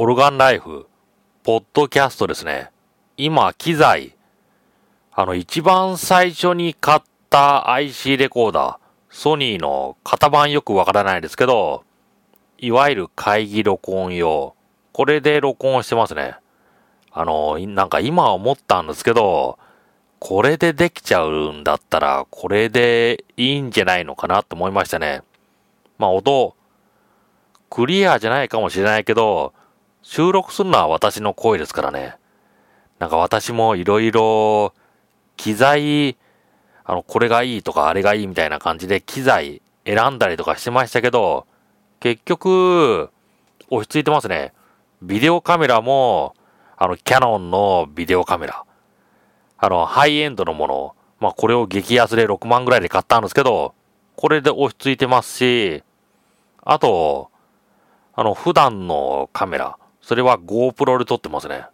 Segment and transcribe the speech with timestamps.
[0.00, 0.86] オルガンライフ、
[1.42, 2.70] ポッドキャストですね。
[3.16, 4.14] 今、機材、
[5.10, 8.78] あの、一番最初に買った IC レコーダー、
[9.10, 11.82] ソニーの型番よくわからないですけど、
[12.58, 14.54] いわゆる会議録音用、
[14.92, 16.36] これで録音してますね。
[17.10, 19.58] あの、なんか今思ったんですけど、
[20.20, 25.22] これでできちゃうんだったら、これでいいんじゃないのかなと思いましたね。
[25.98, 26.54] まあ音、
[27.68, 29.54] クリアじゃないかもしれないけど、
[30.10, 32.16] 収録するのは私の声ですからね。
[32.98, 34.72] なんか私もいろいろ
[35.36, 36.16] 機材、
[36.82, 41.46] あの、これがいいとかあれがいいみたいな感じで機材選んだりとかしてましたけど、
[42.00, 43.10] 結局、
[43.68, 44.54] 落ち着いてますね。
[45.02, 46.34] ビデオカメラも、
[46.78, 48.64] あの、キャノンのビデオカメラ。
[49.58, 50.94] あの、ハイエンドのもの。
[51.20, 53.74] まあ、これを激安で6万ぐらいで買ったんですけど、
[54.16, 55.82] これで落ち着いてますし、
[56.64, 57.30] あと、
[58.14, 59.76] あの、普段のカメラ。
[60.00, 61.66] それは GoPro で撮ってますね。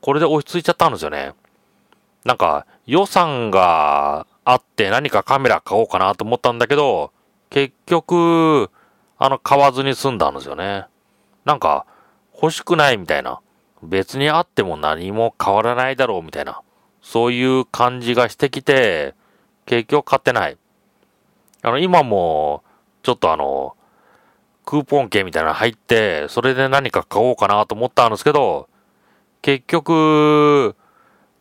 [0.00, 1.32] これで落ち着いちゃったんですよね。
[2.24, 7.12] なんか、予算があって何かカメラ買おうかなと思ったんだけど、
[7.50, 8.70] 結局、
[9.18, 10.86] あの、買わずに済んだんですよね。
[11.44, 11.86] なんか、
[12.34, 13.40] 欲しくないみたいな。
[13.82, 16.62] 別にあっても何も変わらないだろうみたいな。
[17.02, 19.14] そういう感じがしてきて、
[19.66, 20.56] 結局買ってない。
[21.62, 22.62] あの、今も、
[23.02, 23.76] ちょっとあの、
[24.72, 28.70] クーポン券みたいなの入って、それで何か買おうかなと思ったんですけど、
[29.42, 30.74] 結局、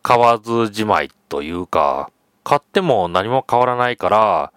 [0.00, 2.12] 買わずじまいというか、
[2.44, 4.52] 買っても何も変わらないから、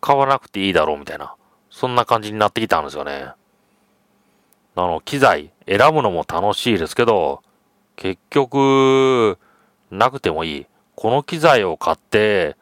[0.00, 1.34] 買わなくていいだろうみたいな、
[1.68, 3.32] そんな感じになってきたんですよね。
[4.76, 7.42] あの、機材選ぶのも楽しいですけど、
[7.96, 9.38] 結局、
[9.90, 10.66] なくてもいい。
[10.94, 12.56] この機材を買って、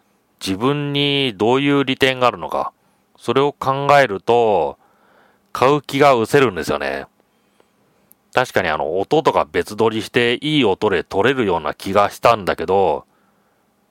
[0.45, 2.73] 自分にどういう利点があるのか、
[3.17, 4.79] それを考えると、
[5.55, 7.07] 買う気が失せるんですよね。
[8.35, 13.07] 確かにあの、音とか別撮りしていい音で撮れるような気がしたんだけど、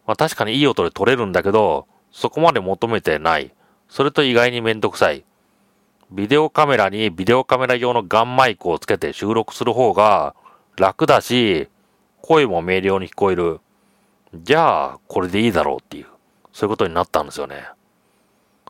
[0.05, 3.53] まあ確かにいい音で撮れるんだけど、そこまで求めてない。
[3.87, 5.23] それと意外にめんどくさい。
[6.11, 10.35] ビデオカメラにビデオカメラ用のガンマイクをつけて収録する方が
[10.75, 11.69] 楽だし、
[12.21, 13.61] 声も明瞭に聞こえる。
[14.35, 16.07] じゃあ、これでいいだろうっていう、
[16.51, 17.63] そういうことになったんですよね。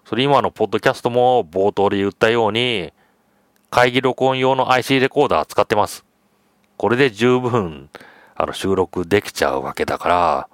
[0.05, 2.91] それ今のポッドキャストも冒頭で言ったように、
[3.69, 6.05] 会議録音用の IC レコーダー使ってます。
[6.77, 7.89] これで十分、
[8.35, 10.47] あの、収録できちゃうわけだから、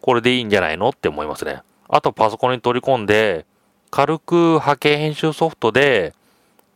[0.00, 1.62] これでいいんじゃないのって思いますね。
[1.88, 3.46] あとパソコンに取り込んで、
[3.90, 6.14] 軽く波形編集ソフトで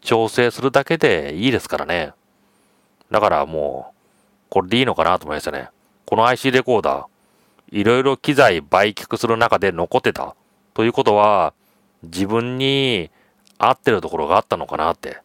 [0.01, 2.13] 調整するだけでいいですからね。
[3.11, 3.95] だからもう、
[4.51, 5.71] これでいいのかなと思いましたね。
[6.05, 7.07] この IC レコーダー、
[7.71, 10.37] いろいろ機材売却する中で残ってた。
[10.75, 11.55] ということは、
[12.03, 13.11] 自分に
[13.59, 15.19] 合ってるところがあったのかなって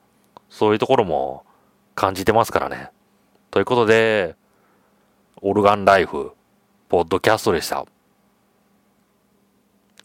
[0.50, 1.46] そういうところも
[1.96, 2.90] 感じてますからね。
[3.50, 4.36] ということで、
[5.42, 6.34] オルガンライフ、
[6.90, 7.86] ポッドキャストでした。